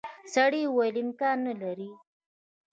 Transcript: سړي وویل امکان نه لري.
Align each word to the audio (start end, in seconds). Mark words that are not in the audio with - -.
سړي 0.33 0.61
وویل 0.67 0.95
امکان 1.03 1.37
نه 1.47 1.53
لري. 1.61 1.91